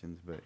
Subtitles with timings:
[0.00, 0.18] questions.
[0.26, 0.40] But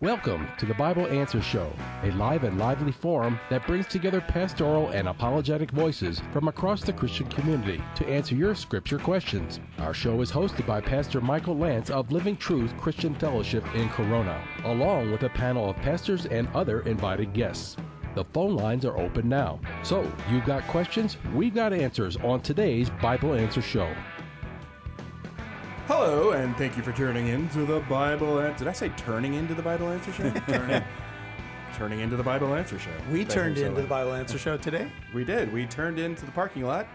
[0.00, 1.72] Welcome to the Bible Answer Show,
[2.04, 6.92] a live and lively forum that brings together pastoral and apologetic voices from across the
[6.92, 9.58] Christian community to answer your scripture questions.
[9.78, 14.40] Our show is hosted by Pastor Michael Lance of Living Truth Christian Fellowship in Corona,
[14.64, 17.76] along with a panel of pastors and other invited guests.
[18.14, 19.58] The phone lines are open now.
[19.82, 23.92] So, you've got questions, we've got answers on today's Bible Answer Show.
[25.88, 28.40] Hello, and thank you for turning in to the Bible.
[28.40, 30.30] An- Did I say turning into the Bible Answer Show?
[30.46, 30.84] turning,
[31.74, 32.90] turning into the Bible Answer Show.
[33.10, 33.86] We turned so into the.
[33.88, 34.92] Bible Answer Show today.
[35.14, 35.50] We did.
[35.50, 36.86] We turned into the parking lot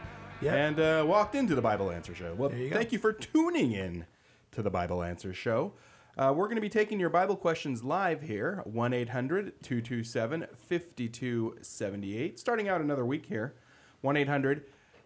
[0.41, 0.54] Yeah.
[0.54, 2.35] and uh, walked into the Bible Answer Show.
[2.35, 2.76] Well, you go.
[2.76, 4.05] thank you for tuning in
[4.52, 5.73] to the Bible Answer Show.
[6.16, 12.38] Uh, we're going to be taking your Bible questions live here, 1 800 227 5278.
[12.40, 13.55] Starting out another week here,
[14.02, 14.66] 1 800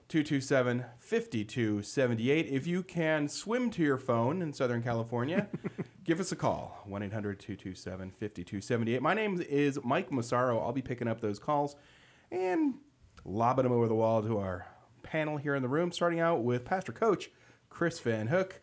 [0.10, 2.48] 227 5278.
[2.48, 5.50] If you can swim to your phone in Southern California,
[6.06, 9.02] give us a call, 1 800 227 5278.
[9.02, 10.60] My name is Mike Massaro.
[10.60, 11.76] I'll be picking up those calls
[12.32, 12.76] and
[13.26, 14.68] lobbing them over the wall to our
[15.04, 17.30] panel here in the room, starting out with Pastor Coach
[17.70, 18.62] Chris Van Hook.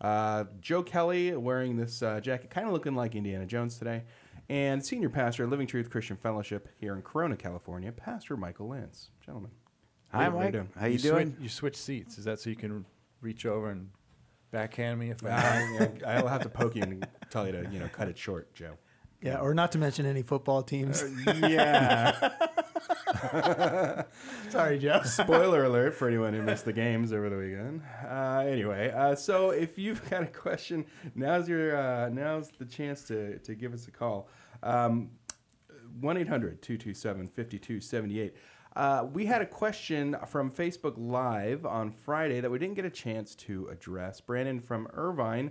[0.00, 4.04] Uh, Joe Kelly wearing this uh, jacket, kind of looking like Indiana Jones today,
[4.48, 9.10] and Senior Pastor Living Truth Christian Fellowship here in Corona, California, Pastor Michael Lance.
[9.24, 9.50] Gentlemen.
[10.16, 10.52] Hi, What are you Mike.
[10.52, 10.68] doing?
[10.78, 11.36] How you, switch, doing?
[11.40, 12.18] you switch seats.
[12.18, 12.84] Is that so you can
[13.20, 13.90] reach over and
[14.50, 15.28] backhand me if I?
[16.06, 18.52] I, I'll have to poke you and tell you to, you know, cut it short,
[18.54, 18.72] Joe.
[19.22, 21.02] Yeah, or not to mention any football teams.
[21.26, 22.30] Yeah.
[24.50, 25.00] Sorry, Joe.
[25.04, 27.82] Spoiler alert for anyone who missed the games over the weekend.
[28.06, 33.02] Uh, anyway, uh, so if you've got a question, now's your uh, now's the chance
[33.04, 34.28] to, to give us a call.
[34.62, 35.10] Um,
[36.00, 38.34] 1 800 227 5278.
[38.76, 42.90] Uh, We had a question from Facebook Live on Friday that we didn't get a
[42.90, 44.20] chance to address.
[44.20, 45.50] Brandon from Irvine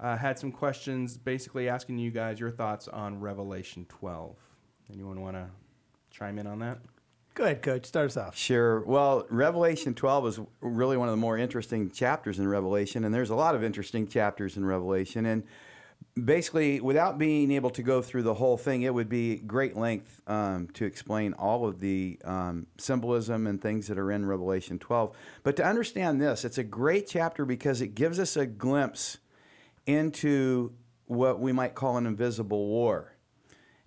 [0.00, 4.36] uh, had some questions basically asking you guys your thoughts on Revelation 12.
[4.90, 5.48] Anyone want to
[6.10, 6.78] chime in on that?
[7.34, 7.84] Go ahead, Coach.
[7.86, 8.36] Start us off.
[8.36, 8.80] Sure.
[8.84, 13.30] Well, Revelation 12 is really one of the more interesting chapters in Revelation, and there's
[13.30, 15.26] a lot of interesting chapters in Revelation.
[15.26, 15.44] And
[16.14, 20.20] basically, without being able to go through the whole thing, it would be great length
[20.26, 25.16] um, to explain all of the um, symbolism and things that are in Revelation 12.
[25.42, 29.18] But to understand this, it's a great chapter because it gives us a glimpse
[29.86, 30.72] into
[31.06, 33.16] what we might call an invisible war.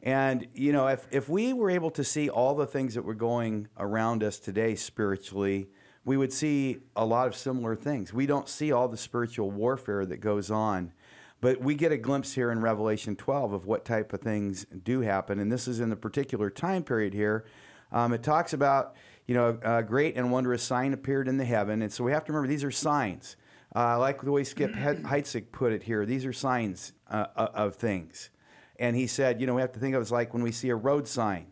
[0.01, 3.15] And, you know, if, if we were able to see all the things that were
[3.15, 5.69] going around us today spiritually,
[6.03, 8.13] we would see a lot of similar things.
[8.13, 10.93] We don't see all the spiritual warfare that goes on,
[11.41, 15.01] but we get a glimpse here in Revelation 12 of what type of things do
[15.01, 15.39] happen.
[15.39, 17.45] And this is in the particular time period here.
[17.91, 18.95] Um, it talks about,
[19.27, 21.81] you know, a great and wondrous sign appeared in the heaven.
[21.81, 23.35] And so we have to remember these are signs.
[23.75, 26.05] Uh, like the way Skip Heitzig put it here.
[26.05, 28.29] These are signs uh, of things.
[28.79, 30.51] And he said, you know, we have to think of it as like when we
[30.51, 31.47] see a road sign.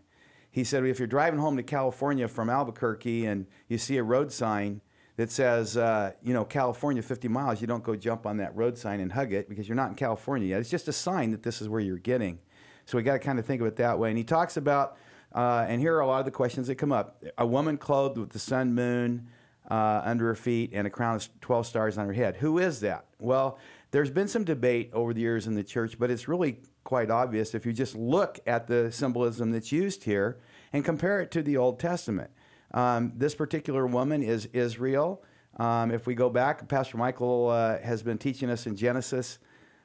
[0.49, 4.31] He said, if you're driving home to California from Albuquerque and you see a road
[4.31, 4.81] sign
[5.15, 8.77] that says, uh, you know, California 50 miles, you don't go jump on that road
[8.77, 10.59] sign and hug it because you're not in California yet.
[10.59, 12.39] It's just a sign that this is where you're getting.
[12.85, 14.09] So we got to kind of think of it that way.
[14.09, 14.97] And he talks about,
[15.33, 18.17] uh, and here are a lot of the questions that come up a woman clothed
[18.17, 19.27] with the sun, moon
[19.69, 22.37] uh, under her feet, and a crown of 12 stars on her head.
[22.37, 23.05] Who is that?
[23.19, 23.59] Well,
[23.91, 27.53] there's been some debate over the years in the church, but it's really quite obvious
[27.53, 30.39] if you just look at the symbolism that's used here
[30.73, 32.31] and compare it to the Old Testament.
[32.73, 35.23] Um, this particular woman is Israel.
[35.57, 39.37] Um, if we go back, Pastor Michael uh, has been teaching us in Genesis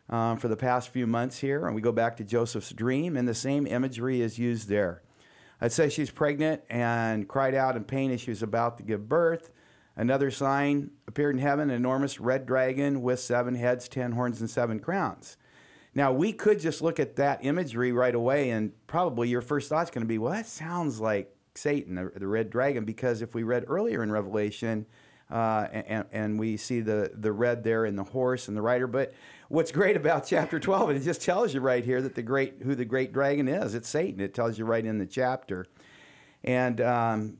[0.09, 3.28] um, for the past few months here, and we go back to Joseph's dream, and
[3.28, 5.03] the same imagery is used there.
[5.60, 9.09] I'd say she's pregnant and cried out in pain as she was about to give
[9.09, 9.50] birth.
[9.97, 14.48] Another sign appeared in heaven an enormous red dragon with seven heads, ten horns, and
[14.48, 15.37] seven crowns.
[15.94, 19.91] Now, we could just look at that imagery right away, and probably your first thought's
[19.91, 23.43] going to be, well, that sounds like Satan, the, the red dragon, because if we
[23.43, 24.87] read earlier in Revelation,
[25.31, 28.87] uh, and, and we see the, the red there in the horse and the rider.
[28.87, 29.13] But
[29.49, 32.75] what's great about chapter 12, it just tells you right here that the great who
[32.75, 33.75] the great dragon is.
[33.75, 34.21] It's Satan.
[34.21, 35.66] It tells you right in the chapter.
[36.45, 37.39] And um,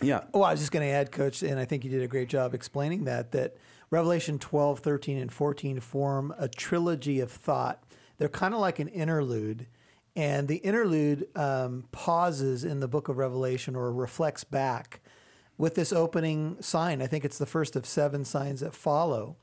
[0.00, 2.08] yeah, Well, I was just going to add, Coach, and I think you did a
[2.08, 3.56] great job explaining that, that
[3.90, 7.82] Revelation 12, 13, and 14 form a trilogy of thought.
[8.18, 9.66] They're kind of like an interlude.
[10.16, 15.00] And the interlude um, pauses in the book of Revelation or reflects back
[15.58, 17.02] with this opening sign.
[17.02, 19.36] I think it's the first of seven signs that follow.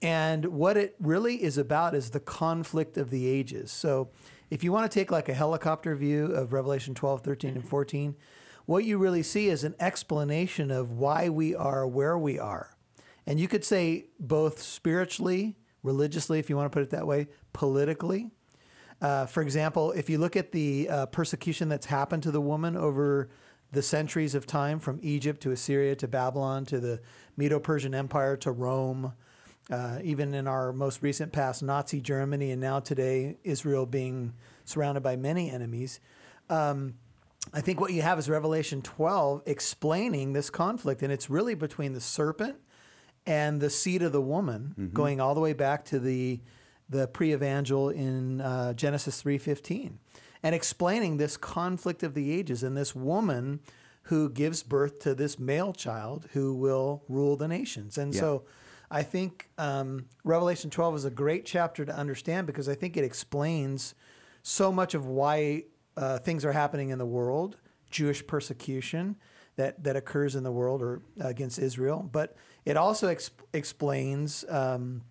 [0.00, 3.70] And what it really is about is the conflict of the ages.
[3.70, 4.10] So
[4.50, 8.16] if you want to take like a helicopter view of Revelation 12, 13, and 14,
[8.64, 12.76] what you really see is an explanation of why we are where we are.
[13.26, 17.28] And you could say both spiritually, religiously, if you want to put it that way,
[17.52, 18.30] politically.
[19.00, 22.76] Uh, for example, if you look at the uh, persecution that's happened to the woman
[22.76, 23.28] over
[23.70, 27.00] the centuries of time from Egypt to Assyria to Babylon to the
[27.36, 29.12] Medo Persian Empire to Rome,
[29.70, 34.32] uh, even in our most recent past, Nazi Germany, and now today, Israel being
[34.64, 36.00] surrounded by many enemies.
[36.48, 36.94] Um,
[37.52, 41.92] I think what you have is Revelation 12 explaining this conflict, and it's really between
[41.92, 42.56] the serpent
[43.26, 46.40] and the seed of the woman, going all the way back to the
[46.88, 49.98] the pre-evangel in uh, Genesis 3:15,
[50.42, 53.60] and explaining this conflict of the ages and this woman
[54.04, 57.98] who gives birth to this male child who will rule the nations.
[57.98, 58.20] And Yeah.
[58.20, 58.44] so,
[58.90, 63.04] I think um, Revelation 12 is a great chapter to understand because I think it
[63.04, 63.94] explains
[64.42, 65.64] so much of why
[65.96, 67.58] uh, things are happening in the world,
[67.90, 69.16] Jewish persecution
[69.56, 75.02] that, that occurs in the world or against Israel, but it also ex- explains, um,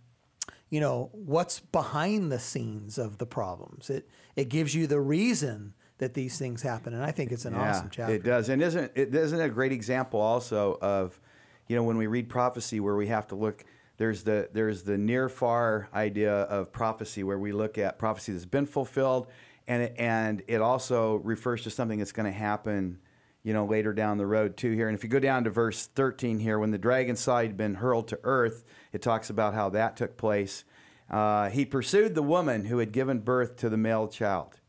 [0.69, 3.89] you know, what's behind the scenes of the problems.
[3.89, 7.55] It it gives you the reason that these things happen, and I think it's an
[7.55, 8.13] awesome chapter.
[8.13, 11.19] It does, and isn't it isn't a great example also of,
[11.67, 13.65] you know, when we read prophecy where we have to look.
[13.97, 18.45] There's the there's the near far idea of prophecy where we look at prophecy that's
[18.45, 19.25] been fulfilled,
[19.67, 22.99] and it, and it also refers to something that's going to happen,
[23.41, 24.71] you know, later down the road too.
[24.73, 27.57] Here, and if you go down to verse 13 here, when the dragon saw he'd
[27.57, 30.63] been hurled to earth, it talks about how that took place.
[31.10, 34.60] Uh, he pursued the woman who had given birth to the male child.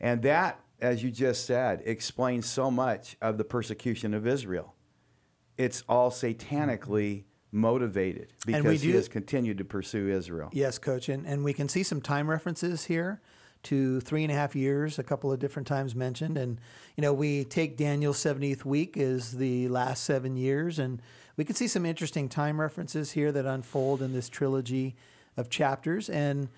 [0.00, 4.74] And that, as you just said, explains so much of the persecution of Israel.
[5.56, 10.50] It's all satanically motivated because we he has continued to pursue Israel.
[10.52, 13.20] Yes, coach, and, and we can see some time references here
[13.64, 16.58] to three and a half years, a couple of different times mentioned, and
[16.96, 21.02] you know we take Daniel's seventieth week as the last seven years, and
[21.36, 24.94] we can see some interesting time references here that unfold in this trilogy
[25.36, 26.48] of chapters, and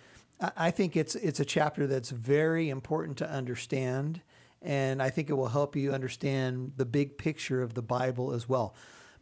[0.56, 4.20] I think it's it's a chapter that's very important to understand,
[4.60, 8.48] and I think it will help you understand the big picture of the Bible as
[8.48, 8.74] well.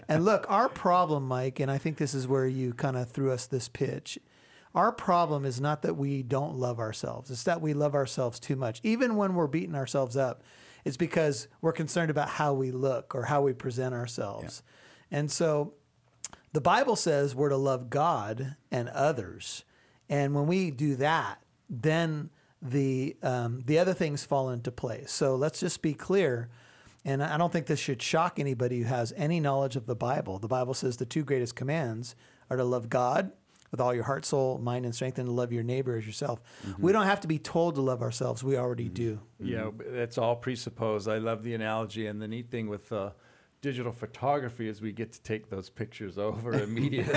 [0.07, 3.31] And look, our problem, Mike, and I think this is where you kind of threw
[3.31, 4.19] us this pitch.
[4.75, 8.55] Our problem is not that we don't love ourselves, it's that we love ourselves too
[8.55, 8.79] much.
[8.83, 10.43] Even when we're beating ourselves up,
[10.83, 14.63] it's because we're concerned about how we look or how we present ourselves.
[15.11, 15.73] And so
[16.53, 19.63] the Bible says we're to love God and others.
[20.09, 22.29] And when we do that, then
[22.61, 25.11] the um, the other things fall into place.
[25.11, 26.49] So let's just be clear.
[27.05, 30.39] And I don't think this should shock anybody who has any knowledge of the Bible.
[30.39, 32.15] The Bible says the two greatest commands
[32.49, 33.33] are to love God
[33.71, 36.39] with all your heart, soul, mind, and strength, and to love your neighbor as yourself.
[36.77, 38.43] We don't have to be told to love ourselves.
[38.43, 39.19] We already do.
[39.39, 41.09] Yeah, but that's all presupposed.
[41.09, 43.09] I love the analogy, and the neat thing with uh,
[43.61, 47.13] digital photography is we get to take those pictures over immediately.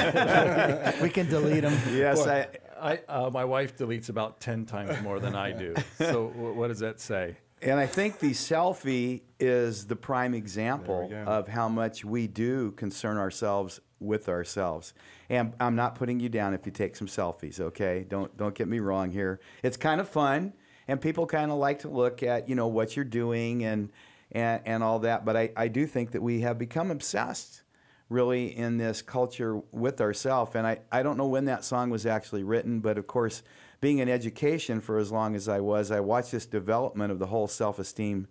[1.03, 1.79] We can delete them.
[1.95, 2.49] Yes, I,
[2.81, 5.75] I, uh, my wife deletes about ten times more than I do.
[5.99, 7.37] So wh- what does that say?
[7.63, 11.31] And I think the selfie is the prime example There we go.
[11.31, 14.93] of how much we do concern ourselves with ourselves.
[15.31, 18.05] And I'm not putting you down if you take some selfies, okay?
[18.09, 19.41] Don't don't get me wrong here.
[19.63, 20.53] It's kind of fun,
[20.87, 23.91] and people kind of like to look at you know what you're doing and
[24.33, 25.25] and, and all that.
[25.25, 27.63] But I, I do think that we have become obsessed
[28.09, 30.55] really in this culture with ourselves.
[30.55, 33.43] And I, I don't know when that song was actually written, but of course,
[33.81, 37.27] being in education for as long as I was, I watched this development of the
[37.27, 38.29] whole self-esteem,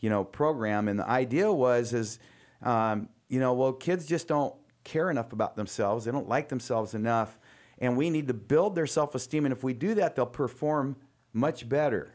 [0.00, 0.88] you know, program.
[0.88, 2.18] And the idea was is,
[2.62, 6.06] um, you know, well, kids just don't care enough about themselves.
[6.06, 7.38] They don't like themselves enough.
[7.78, 9.44] And we need to build their self-esteem.
[9.44, 10.96] And if we do that, they'll perform
[11.32, 12.14] much better.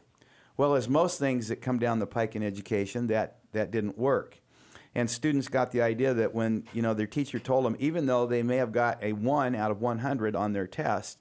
[0.56, 4.40] Well, as most things that come down the pike in education, that, that didn't work.
[4.94, 8.26] And students got the idea that when you know their teacher told them, even though
[8.26, 11.18] they may have got a one out of 100 on their test,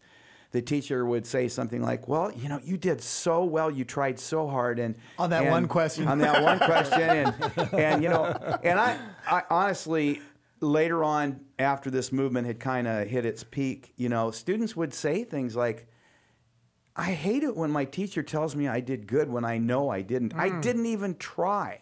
[0.51, 3.71] the teacher would say something like, "Well, you know, you did so well.
[3.71, 6.07] You tried so hard." And On that and- one question.
[6.07, 8.25] on that one question, and and you know,
[8.63, 10.21] and I, I honestly
[10.59, 14.93] later on after this movement had kind of hit its peak, you know, students would
[14.93, 15.87] say things like.
[16.95, 20.03] I hate it when my teacher tells me I did good when I know I
[20.03, 20.35] didn't.
[20.35, 20.61] I mm.
[20.61, 21.81] didn't even try.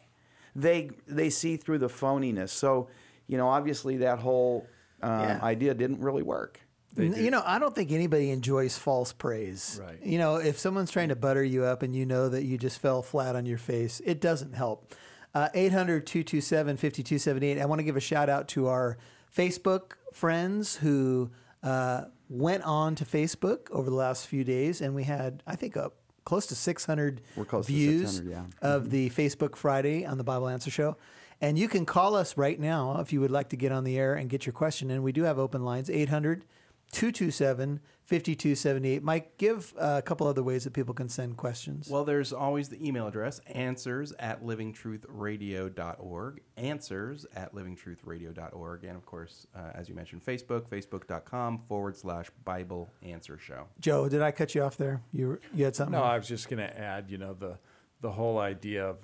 [0.56, 2.50] They they see through the phoniness.
[2.50, 2.90] So,
[3.28, 4.68] you know, obviously that whole
[5.02, 5.40] um, Yeah.
[5.44, 6.60] idea didn't really work.
[6.98, 9.80] N- You know, I don't think anybody enjoys false praise.
[9.82, 9.98] Right.
[10.04, 12.80] You know, if someone's trying to butter you up and you know that you just
[12.80, 14.94] fell flat on your face, it doesn't help.
[15.34, 17.62] Uh, 800 227 5278.
[17.62, 18.98] I want to give a shout out to our
[19.34, 21.32] Facebook friends who
[21.64, 25.78] uh, went on to Facebook over the last few days, and we had, I think,
[25.78, 25.92] a,
[26.26, 28.44] close to 600 We're close to views 600, yeah.
[28.62, 28.92] of mm-hmm.
[28.92, 30.98] the Facebook Friday on the Bible Answer Show.
[31.40, 33.98] And you can call us right now if you would like to get on the
[33.98, 35.02] air and get your question in.
[35.02, 36.46] We do have open lines 800
[36.92, 37.80] 227
[38.12, 39.04] 5278.
[39.04, 41.88] Mike, give uh, a couple other ways that people can send questions.
[41.90, 49.48] Well, there's always the email address, answers at livingtruthradio.org, answers at livingtruthradio.org, and of course,
[49.56, 53.68] uh, as you mentioned, Facebook, facebook.com forward slash Bible Answer Show.
[53.80, 55.02] Joe, did I cut you off there?
[55.14, 55.94] You, you had something?
[55.94, 57.60] No, I was just going to add, you know, the
[58.02, 58.98] the whole idea of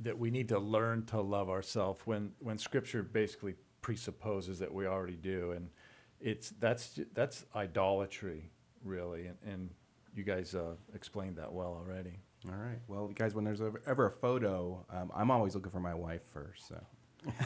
[0.00, 4.86] that we need to learn to love ourselves when when Scripture basically presupposes that we
[4.86, 5.70] already do, and
[6.20, 8.50] it's that's that's idolatry,
[8.84, 9.70] really, and, and
[10.14, 12.18] you guys uh, explained that well already.
[12.48, 12.78] All right.
[12.86, 16.22] Well, guys, when there's ever, ever a photo, um, I'm always looking for my wife
[16.32, 16.68] first.
[16.68, 16.76] So
[17.26, 17.36] You know,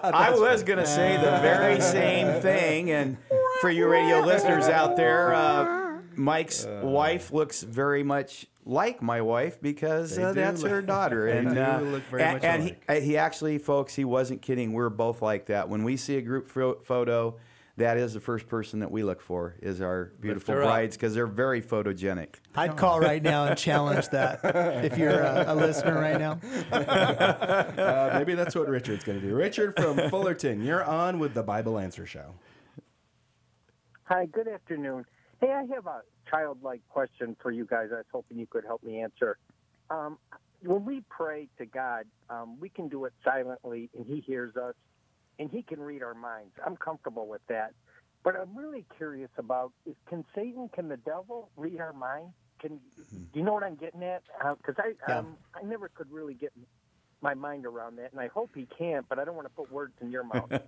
[0.02, 2.90] I was going to say the very same thing.
[2.90, 3.16] And
[3.60, 5.83] for you radio listeners out there, uh,
[6.16, 11.28] Mike's wife looks very much like my wife because uh, that's look- her daughter.
[11.28, 14.72] and uh, look very and, much and he, uh, he actually, folks, he wasn't kidding.
[14.72, 15.68] We're both like that.
[15.68, 17.36] When we see a group pho- photo,
[17.76, 21.26] that is the first person that we look for is our beautiful brides because they're
[21.26, 22.36] very photogenic.
[22.54, 24.40] I'd call right now and challenge that
[24.84, 26.38] if you're a, a listener right now.
[26.72, 29.34] uh, maybe that's what Richard's going to do.
[29.34, 32.34] Richard from Fullerton, you're on with the Bible Answer Show.
[34.04, 35.04] Hi, good afternoon.
[35.40, 37.88] Hey, I have a childlike question for you guys.
[37.92, 39.36] I was hoping you could help me answer.
[39.90, 40.18] Um,
[40.62, 44.74] when we pray to God, um, we can do it silently, and He hears us,
[45.38, 46.52] and He can read our minds.
[46.64, 47.72] I'm comfortable with that.
[48.24, 52.32] But I'm really curious about is can Satan, can the devil read our mind?
[52.60, 52.80] Can
[53.32, 54.22] do you know what I'm getting at?
[54.58, 55.18] Because I Yeah.
[55.18, 56.52] um, I never could really get
[57.24, 59.08] my mind around that, and I hope he can't.
[59.08, 60.52] But I don't want to put words in your mouth.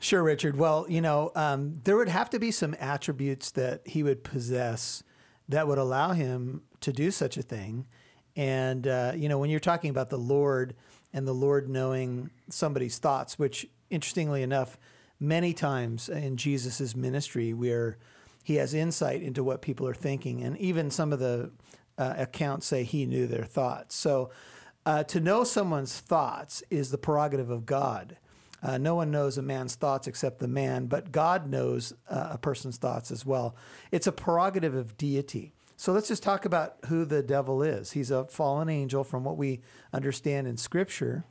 [0.00, 0.58] Sure, Richard.
[0.58, 5.02] Well, you know, um, there would have to be some attributes that he would possess
[5.48, 7.86] that would allow him to do such a thing.
[8.36, 10.74] And, uh, you know, when you're talking about the Lord
[11.14, 14.76] and the Lord knowing somebody's thoughts, which interestingly enough,
[15.18, 17.96] many times in Jesus' ministry, where
[18.42, 21.50] he has insight into what people are thinking, and even some of the
[21.96, 23.94] uh, accounts say he knew their thoughts.
[23.94, 24.30] So,
[24.86, 28.16] uh, to know someone's thoughts is the prerogative of God.
[28.62, 32.38] Uh, no one knows a man's thoughts except the man, but God knows uh, a
[32.38, 33.54] person's thoughts as well.
[33.92, 35.52] It's a prerogative of deity.
[35.76, 37.92] So let's just talk about who the devil is.
[37.92, 39.60] He's a fallen angel from what we
[39.92, 41.24] understand in Scripture.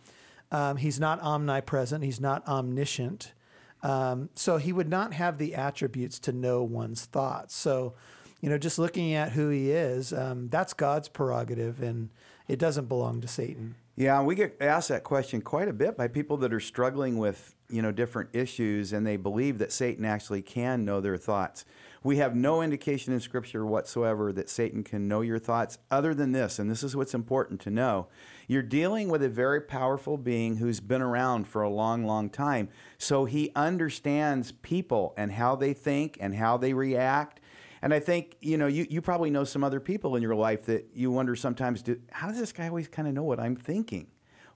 [0.52, 3.34] Um, he's not omnipresent, he's not omniscient.
[3.82, 7.56] Um, so he would not have the attributes to know one's thoughts.
[7.56, 7.96] So,
[8.42, 12.10] you know, just looking at who he is, um, that's God's prerogative, and
[12.48, 13.76] it doesn't belong to Satan.
[13.96, 17.54] Yeah, we get asked that question quite a bit by people that are struggling with,
[17.70, 21.64] you know, different issues and they believe that Satan actually can know their thoughts.
[22.04, 26.34] We have no indication in scripture whatsoever that Satan can know your thoughts other than
[26.34, 28.08] this, and this is what's important to know.
[28.48, 32.68] You're dealing with a very powerful being who's been around for a long, long time.
[32.98, 37.40] So he understands people and how they think and how they react.
[37.84, 40.66] And I think, you know, you, you probably know some other people in your life
[40.68, 43.58] that you wonder sometimes, do, how does this guy always kind of know what I'm
[43.58, 44.08] thinking?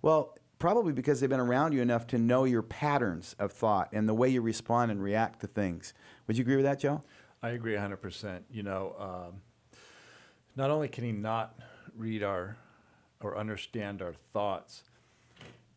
[0.02, 4.08] Well, probably because they've been around you enough to know your patterns of thought and
[4.08, 5.94] the way you respond and react to things.
[6.26, 7.04] Would you agree with that, Joe?
[7.44, 8.44] I agree 100%.
[8.50, 9.42] You know, um,
[10.56, 11.60] not only can he not
[11.98, 12.56] read our
[13.20, 14.84] or understand our thoughts,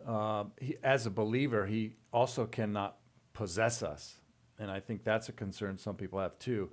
[0.06, 2.98] uh, he, as a believer, he also cannot
[3.32, 4.18] possess us.
[4.56, 6.70] And I think that's a concern some people have too,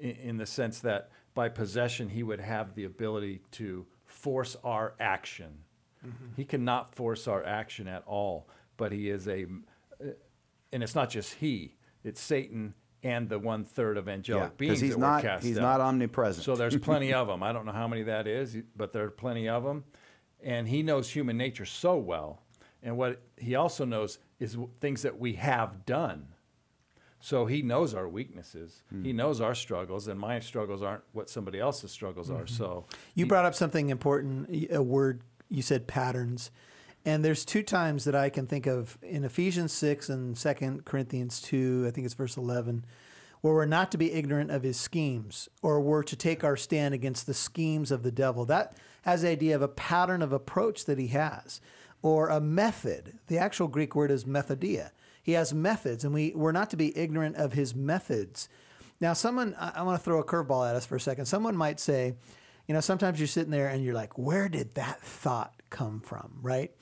[0.00, 4.94] in, in the sense that by possession, he would have the ability to force our
[4.98, 5.58] action.
[6.04, 6.24] Mm-hmm.
[6.36, 9.46] He cannot force our action at all, but he is a,
[10.72, 14.80] and it's not just he, it's Satan and the one third of angelic Yeah, beings
[14.80, 15.62] he's that not- were cast he's out.
[15.62, 16.44] not omnipresent.
[16.44, 17.42] So there's plenty of them.
[17.42, 19.84] I don't know how many that is, but there are plenty of them.
[20.42, 22.42] And he knows human nature so well.
[22.82, 26.28] And what he also knows is things that we have done.
[27.20, 28.82] So he knows our weaknesses.
[28.90, 29.04] Hmm.
[29.04, 32.46] He knows our struggles, and my struggles aren't what somebody else's struggles are.
[32.46, 36.50] So You brought up something important, A word you said patterns.
[37.04, 41.40] And there's two times that I can think of in Ephesians 6 and 2 Corinthians
[41.40, 42.84] 2, I think it's verse 11,
[43.40, 46.92] where we're not to be ignorant of his schemes or we're to take our stand
[46.92, 48.44] against the schemes of the devil.
[48.44, 51.60] That has the idea of a pattern of approach that he has
[52.02, 53.18] or a method.
[53.28, 54.90] The actual Greek word is methodia.
[55.30, 58.48] He has methods, and we, we're not to be ignorant of his methods.
[59.00, 61.26] Now, someone, I, I want to throw a curveball at us for a second.
[61.26, 62.16] Someone might say,
[62.66, 66.32] you know, sometimes you're sitting there and you're like, where did that thought come from,
[66.42, 66.72] right?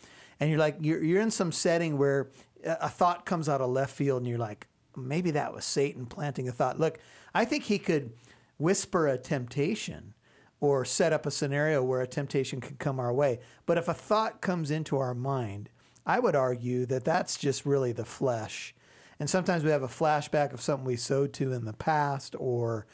[0.41, 2.31] And you're like, you're, you're in some setting where
[2.65, 6.49] a thought comes out of left field and you're like, maybe that was Satan planting
[6.49, 6.81] a thought.
[6.81, 7.01] Look,
[7.35, 8.15] I think he could
[8.57, 10.15] whisper a temptation
[10.59, 13.41] or set up a scenario where a temptation could come our way.
[13.67, 15.69] But if a thought comes into our mind,
[16.09, 18.75] I would argue that that's just really the flesh.
[19.21, 22.87] And sometimes we have a flashback of something we sowed to in the past or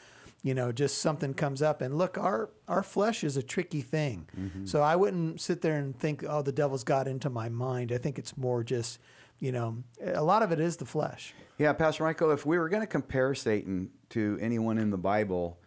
[0.43, 4.27] you know just something comes up and look our our flesh is a tricky thing.
[4.65, 7.91] So I wouldn't sit there and think oh the devil's got into my mind.
[7.91, 8.99] I think it's more just
[9.39, 11.33] you know a lot of it is the flesh.
[11.57, 15.57] Yeah, Pastor Michael, if we were going to compare Satan to anyone in the Bible,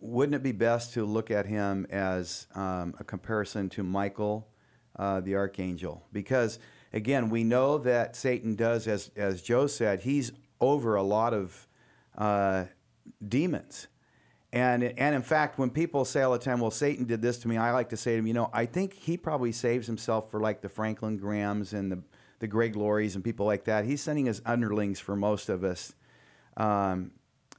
[0.00, 4.48] wouldn't it be best to look at him as um, a comparison to Michael,
[4.96, 6.04] uh, the archangel?
[6.12, 6.58] Because
[6.94, 11.68] again, we know that Satan does, as as Joe said, he's over a lot of
[12.16, 12.64] uh,
[13.26, 13.88] demons.
[14.52, 17.48] And, and in fact, when people say all the time, well, Satan did this to
[17.48, 20.30] me, I like to say to them, you know, I think he probably saves himself
[20.30, 22.02] for like the Franklin Grahams and the,
[22.38, 23.84] the Greg Lauries and people like that.
[23.84, 25.92] He's sending his underlings for most of us
[26.56, 27.10] um,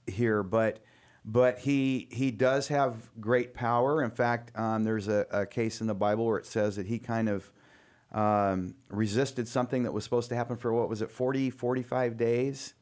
[0.08, 0.80] here, but
[1.28, 4.04] but he he does have great power.
[4.04, 7.00] In fact, um, there's a, a case in the Bible where it says that he
[7.00, 7.52] kind of
[8.16, 12.74] um, resisted something that was supposed to happen for what was it 40 45 days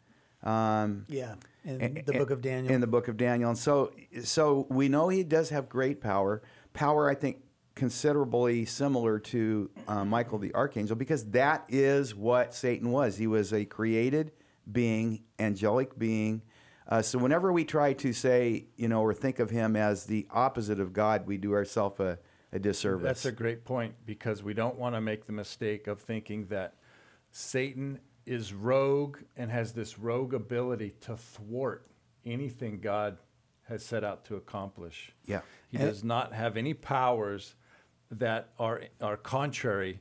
[0.43, 2.73] um, Yeah, in a- the book of Daniel.
[2.73, 3.49] in the book of Daniel.
[3.49, 3.91] And so,
[4.23, 6.41] so we know he does have great power.
[6.73, 7.37] Power, I think,
[7.75, 13.17] considerably similar to uh, Michael the archangel, because that is what Satan was.
[13.17, 14.31] He was a created
[14.71, 16.41] being, angelic being.
[16.87, 20.27] Uh, so whenever we try to say, you know, or think of him as the
[20.29, 22.19] opposite of God, we do ourselves a,
[22.53, 23.03] a disservice.
[23.03, 26.75] That's a great point because we don't want to make the mistake of thinking that
[27.31, 31.89] Satan is rogue and has this rogue ability to thwart
[32.25, 33.17] anything God
[33.63, 35.13] has set out to accomplish.
[35.25, 35.41] Yeah.
[35.69, 37.55] He does not have any powers
[38.11, 39.99] that are are contrary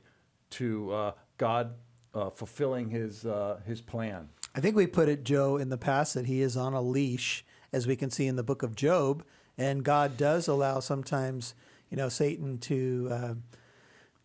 [0.51, 1.73] to uh, God
[2.13, 4.29] uh, fulfilling his uh, his plan.
[4.55, 7.43] I think we put it, Joe, in the past that he is on a leash,
[7.71, 9.23] as we can see in the book of Job,
[9.57, 11.55] and God does allow sometimes,
[11.93, 13.33] you know, Satan to uh,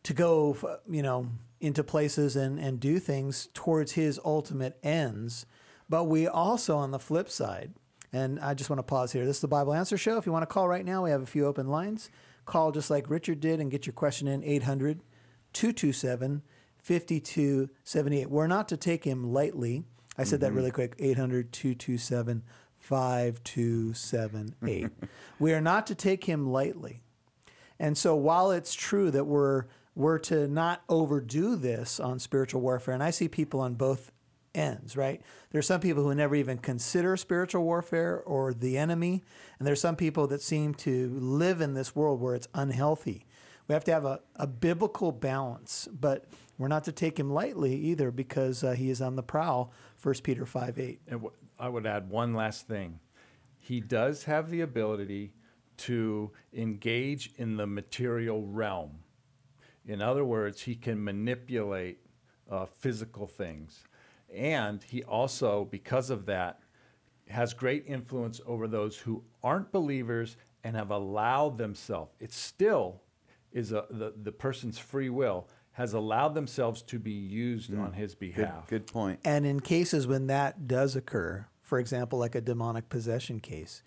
[0.04, 0.56] to go,
[0.88, 1.28] you know,
[1.60, 5.44] into places and and do things towards his ultimate ends.
[5.86, 7.74] But we also, on the flip side,
[8.10, 9.26] and I just want to pause here.
[9.26, 10.16] This is the Bible Answer Show.
[10.16, 12.08] If you want to call right now, we have a few open lines.
[12.46, 15.02] Call just like Richard did and get your question in 800
[15.52, 16.40] 227
[16.82, 18.30] 5278.
[18.30, 19.84] We're not to take him lightly.
[20.16, 22.44] I said that really quick 800 227
[22.78, 24.90] 5278.
[25.38, 27.02] We are not to take him lightly.
[27.78, 29.64] And so while it's true that we're
[29.94, 34.12] we're to not overdo this on spiritual warfare, and I see people on both
[34.54, 35.20] ends, right?
[35.50, 39.24] There's some people who never even consider spiritual warfare or the enemy,
[39.58, 43.26] and there's some people that seem to live in this world where it's unhealthy.
[43.66, 47.74] We have to have a, a biblical balance, but we're not to take him lightly
[47.74, 49.72] either because uh, he is on the prowl.
[50.02, 51.00] 1 Peter 5 8.
[51.06, 53.00] And w- I would add one last thing.
[53.58, 55.32] He does have the ability
[55.78, 59.00] to engage in the material realm.
[59.86, 62.00] In other words, he can manipulate
[62.50, 63.84] uh, physical things.
[64.34, 66.60] And he also, because of that,
[67.28, 72.12] has great influence over those who aren't believers and have allowed themselves.
[72.20, 73.02] It still
[73.52, 78.14] is a, the, the person's free will, has allowed themselves to be used on his
[78.14, 78.66] good, behalf.
[78.66, 79.20] good point.
[79.24, 83.82] And in cases when that does occur, for example, like a demonic possession case,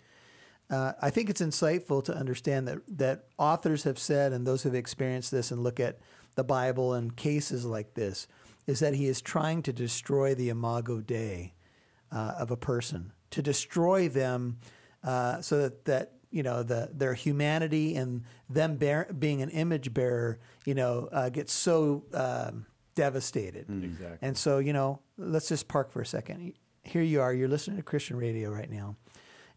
[0.72, 4.70] uh, I think it's insightful to understand that that authors have said, and those who
[4.70, 5.98] have experienced this, and look at
[6.34, 8.26] the Bible and cases like this
[8.66, 11.52] is that he is trying to destroy the imago Dei
[12.10, 14.58] uh, of a person, to destroy them
[15.04, 19.92] uh, so that, that you know the their humanity and them bear, being an image
[19.92, 23.66] bearer, you know, uh, gets so um, devastated.
[23.68, 24.18] Exactly.
[24.22, 26.54] And so, you know, let's just park for a second.
[26.84, 28.96] Here you are, you're listening to Christian radio right now,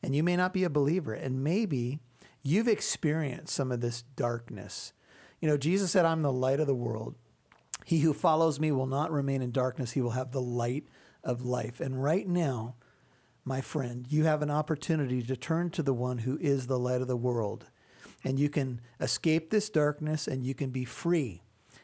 [0.06, 1.98] and you may not be a believer, and maybe
[2.44, 4.94] you've experienced some of this darkness.
[5.42, 7.16] You know, Jesus said, I'm the light of the world.
[7.86, 10.84] He who follows me will not remain in darkness, he will have the light
[11.24, 11.80] of life.
[11.80, 12.76] And right now,
[13.44, 17.02] my friend, you have an opportunity to turn to the one who is the light
[17.02, 17.66] of the world.
[18.24, 21.42] And you can escape this darkness and you can be free.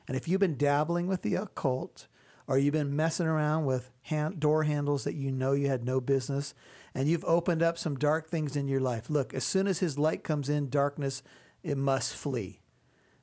[0.08, 2.06] And if you've been dabbling with the occult,
[2.48, 6.00] or you've been messing around with hand, door handles that you know you had no
[6.00, 6.54] business,
[6.94, 9.98] and you've opened up some dark things in your life, look, as soon as his
[9.98, 11.24] light comes in, darkness,
[11.64, 12.60] it must flee.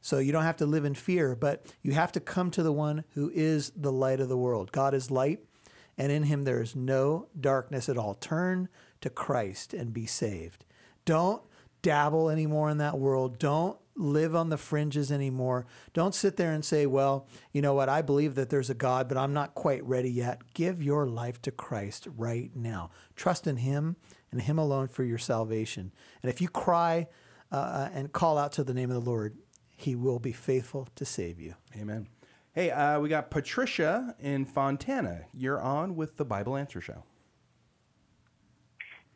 [0.00, 2.72] So you don't have to live in fear, but you have to come to the
[2.72, 4.72] one who is the light of the world.
[4.72, 5.40] God is light,
[5.96, 8.14] and in him there is no darkness at all.
[8.14, 8.68] Turn
[9.00, 10.64] to Christ and be saved.
[11.04, 11.42] Don't
[11.83, 13.38] dabble anymore in that world.
[13.38, 15.66] Don't live on the fringes anymore.
[15.92, 17.88] Don't sit there and say, well, you know what?
[17.88, 20.54] I believe that there's a God, but I'm not quite ready yet.
[20.54, 22.90] Give your life to Christ right now.
[23.16, 23.96] Trust in him
[24.30, 25.92] and him alone for your salvation.
[26.22, 27.08] And if you cry
[27.50, 29.37] uh, and call out to the name of the Lord,
[29.76, 31.54] he will be faithful to save you.
[31.76, 32.08] Amen.
[32.52, 35.26] Hey, uh, we got Patricia in Fontana.
[35.32, 37.04] You're on with the Bible Answer Show.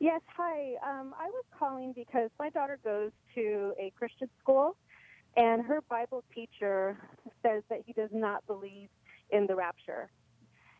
[0.03, 0.75] Yes, hi.
[0.85, 4.77] Um, I was calling because my daughter goes to a Christian school,
[5.37, 6.99] and her Bible teacher
[7.41, 8.88] says that he does not believe
[9.31, 10.11] in the rapture.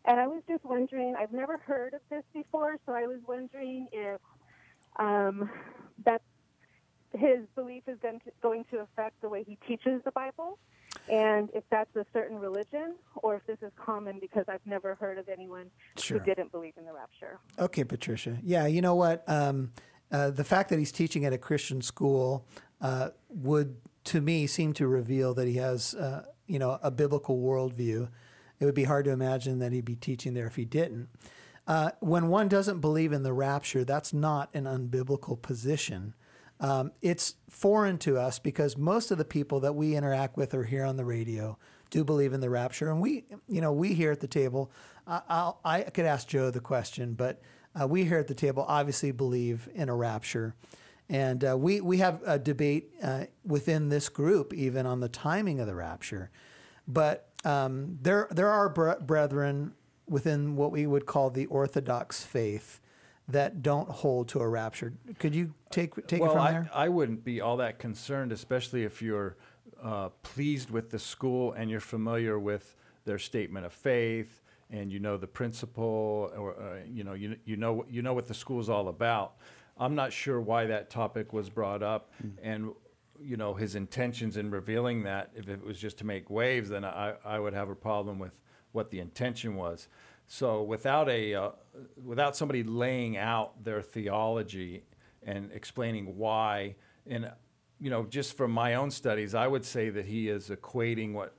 [0.07, 3.87] And I was just wondering, I've never heard of this before, so I was wondering
[3.93, 4.21] if
[4.99, 5.49] um,
[6.05, 6.23] that
[7.13, 10.59] his belief is going to, going to affect the way he teaches the Bible,
[11.09, 15.19] and if that's a certain religion, or if this is common because I've never heard
[15.19, 16.19] of anyone Sure.
[16.19, 17.39] who didn't believe in the rapture.
[17.59, 18.39] Okay, Patricia.
[18.43, 19.25] Yeah, you know what?
[19.29, 19.73] Um,
[20.11, 22.47] uh, the fact that he's teaching at a Christian school
[22.81, 27.39] uh, would, to me, seem to reveal that he has, uh, you know, a biblical
[27.41, 28.09] worldview.
[28.61, 31.09] It would be hard to imagine that he'd be teaching there if he didn't.
[31.67, 36.15] Uh, when one doesn't believe in the rapture, that's not an unbiblical position.
[36.63, 40.63] Um, it's foreign to us because most of the people that we interact with or
[40.63, 41.59] hear on the radio
[41.91, 44.71] do believe in the rapture, and we, you know, we here at the table.
[45.07, 47.43] I, I could ask Joe the question, but
[47.79, 50.55] uh, we here at the table obviously believe in a rapture,
[51.09, 55.59] and uh, we we have a debate uh, within this group even on the timing
[55.59, 56.31] of the rapture.
[56.87, 59.73] But um, there there are bre- brethren
[60.09, 62.81] within what we would call the Orthodox faith
[63.29, 64.93] that don't hold to a rapture.
[65.19, 66.71] Could you take take well, it from I, there?
[66.75, 69.37] I wouldn't be all that concerned, especially if you're
[69.83, 74.99] uh, pleased with the school and you're familiar with their statement of faith and you
[74.99, 78.69] know the principle, or uh, you know you, you know you know what the school's
[78.69, 79.35] all about.
[79.79, 82.73] I'm not sure why that topic was brought up, and
[83.21, 85.31] you know his intentions in revealing that.
[85.35, 88.33] If it was just to make waves, then I, I would have a problem with
[88.73, 89.89] what the intention was.
[90.27, 91.51] So without a uh,
[92.03, 94.85] without somebody laying out their theology
[95.23, 97.31] and explaining why, and
[97.81, 101.35] you know, just from my own studies, I would say that he is equating what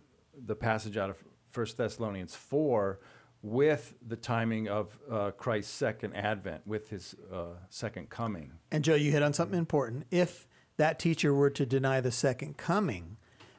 [0.45, 1.17] the passage out of
[1.51, 2.99] First Thessalonians four
[3.41, 8.53] with the timing of uh, Christ's second advent, with his uh, second coming.
[8.71, 10.05] And Joe, you hit on something important.
[10.11, 13.17] If that teacher were to deny the second coming,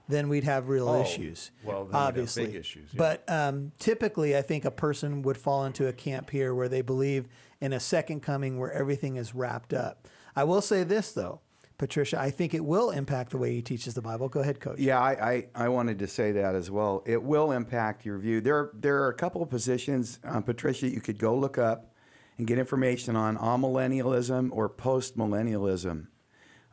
[0.09, 1.51] then we'd have real Oh, issues.
[1.65, 2.99] well, then we'd have obviously, big issues, yeah.
[2.99, 6.83] But um, typically, I think a person would fall into a camp here where they
[6.83, 7.27] believe
[7.61, 10.07] in a second coming where everything is wrapped up.
[10.37, 11.41] I will say this though,
[11.79, 14.29] Patricia, I think it will impact the way he teaches the Bible.
[14.29, 14.79] Go ahead, Coach.
[14.79, 17.03] Yeah, I, I, I wanted to say that as well.
[17.07, 18.41] It will impact your view.
[18.41, 21.93] There, there are a couple of positions, um, Patricia, you could go look up
[22.39, 26.07] and get information on amillennialism or postmillennialism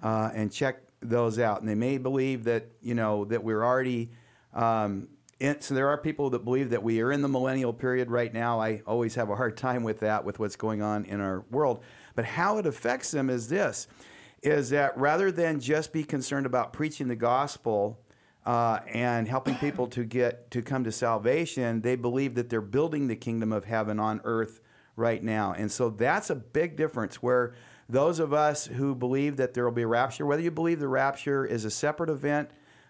[0.03, 1.59] uh, and check those out.
[1.59, 4.11] And they may believe that, you know, that we're already,
[4.53, 5.07] um,
[5.39, 8.33] in, so there are people that believe that we are in the millennial period right
[8.33, 8.59] now.
[8.59, 11.83] I always have a hard time with that, with what's going on in our world.
[12.15, 13.87] But how it affects them is this
[14.41, 17.99] is that rather than just be concerned about preaching the gospel
[18.45, 23.07] uh, and helping people to get to come to salvation, they believe that they're building
[23.07, 24.61] the kingdom of heaven on earth
[24.95, 25.53] right now.
[25.53, 27.53] And so that's a big difference where
[27.91, 30.87] those of us who believe that there will be a rapture, whether you believe the
[30.87, 32.49] rapture is a separate event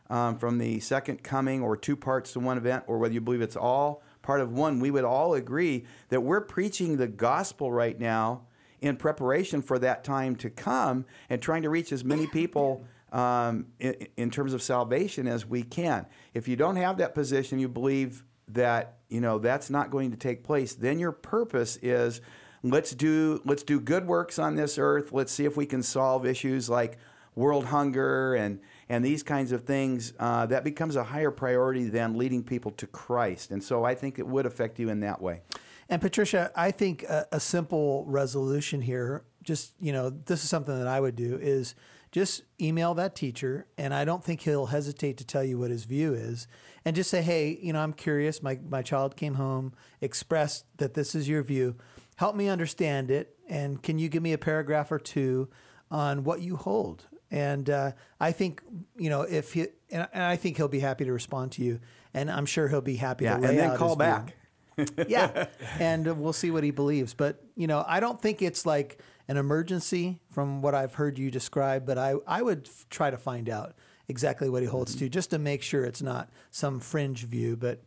[0.10, 3.42] um, from the second coming or two parts to one event, or whether you believe
[3.42, 8.00] it's all part of one, we would all agree that we're preaching the gospel right
[8.00, 8.44] now
[8.80, 13.66] in preparation for that time to come and trying to reach as many people um,
[13.80, 16.06] in, in terms of salvation as we can.
[16.34, 20.18] If you don't have that position, you believe that you know that's not going to
[20.18, 20.74] take place.
[20.76, 22.22] Then your purpose is
[22.64, 25.12] let's do let's do good works on this earth.
[25.12, 26.98] Let's see if we can solve issues like
[27.36, 30.14] world hunger and and these kinds of things.
[30.20, 33.52] Uh, that becomes a higher priority than leading people to Christ.
[33.52, 35.42] And so I think it would affect you in that way.
[35.90, 40.78] And Patricia, I think a, a simple resolution here, just, you know, this is something
[40.78, 41.76] that I would do is
[42.14, 45.86] just email that teacher and I don't think he'll hesitate to tell you what his
[45.86, 46.48] view is
[46.84, 48.44] and just say, "Hey, you know, I'm curious.
[48.44, 51.76] My my child came home, expressed that this is your view.
[52.22, 55.50] Help me understand it and can you give me a paragraph or two
[55.90, 58.62] on what you hold?" And uh, I think,
[58.98, 61.80] you know, if he and, and I think he'll be happy to respond to you
[62.14, 64.36] and I'm sure he'll be happy Yeah, to and then out call back.
[65.08, 65.48] yeah,
[65.80, 67.14] and we'll see what he believes.
[67.14, 71.32] But you know, I don't think it's like an emergency from what I've heard you
[71.32, 71.86] describe.
[71.86, 73.76] But I, I would f- try to find out
[74.08, 77.56] exactly what he holds to, just to make sure it's not some fringe view.
[77.56, 77.82] But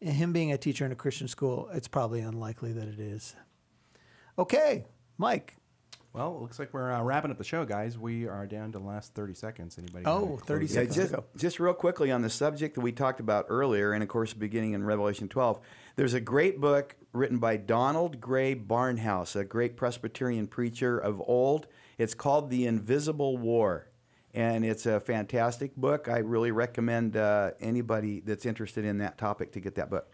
[0.00, 3.34] him being a teacher in a Christian school, it's probably unlikely that it is.
[4.38, 4.84] Okay,
[5.18, 5.56] Mike.
[6.12, 7.98] Well, it looks like we're uh, wrapping up the show, guys.
[7.98, 9.76] We are down to the last 30 seconds.
[9.78, 10.04] Anybody?
[10.06, 10.96] Oh, 30 close Yeah, seconds.
[10.96, 14.32] just, just real quickly on the subject that we talked about earlier, and of course,
[14.32, 15.60] beginning in Revelation 12,
[15.96, 21.66] there's a great book written by Donald Grey Barnhouse, a great Presbyterian preacher of old.
[21.98, 23.88] It's called The Invisible War,
[24.32, 26.08] and it's a fantastic book.
[26.08, 30.10] I really recommend uh, anybody that's interested in that topic to get that book.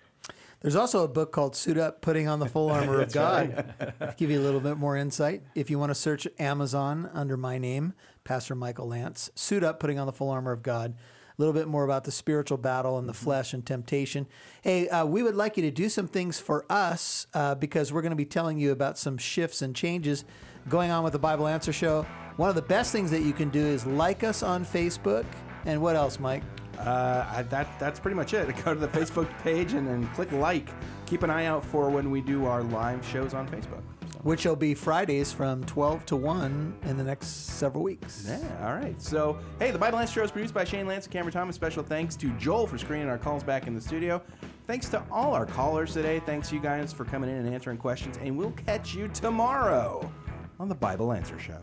[0.63, 3.75] There's also a book called Suit Up Putting on the Full Armor of God.
[4.17, 5.43] Give you a little bit more insight.
[5.57, 9.99] If you want to search Amazon under my name, Pastor Michael Lance, Suit Up Putting
[9.99, 10.95] on the Full Armor of God.
[10.95, 14.29] A little bit more about the spiritual battle and the flesh and temptation.
[14.61, 18.03] Hey, uh, we would like you to do some things for us uh, because we're
[18.03, 20.25] going to be telling you about some shifts and changes
[20.69, 22.07] going on with the Bible Answer Show.
[22.37, 25.25] One of the best things that you can do is like us on Facebook.
[25.65, 26.45] And what else, Mike?
[26.79, 28.47] Uh, I, that that's pretty much it.
[28.65, 30.69] Go to the Facebook page and then click like.
[31.07, 33.83] Keep an eye out for when we do our live shows on Facebook.
[34.13, 38.25] So, Which will be Fridays from 12 to 1 in the next several weeks.
[38.27, 39.01] yeah, all right.
[39.03, 41.55] So, hey, the Bible Answer Show is produced by Shane Lance and Cameron Thomas.
[41.55, 44.23] Special thanks to Joel for screening our calls back in the studio.
[44.67, 46.21] Thanks to all our callers today.
[46.21, 48.17] Thanks you guys for coming in and answering questions.
[48.23, 50.11] And we'll catch you tomorrow
[50.59, 51.59] on the Bible Answer Show.